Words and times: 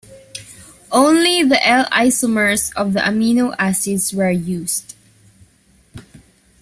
Only 0.91 1.43
the 1.43 1.63
L-isomers 1.63 2.73
of 2.75 2.93
the 2.93 3.01
amino 3.01 3.53
acids 3.59 4.11
were 4.11 4.31
used. 4.31 4.95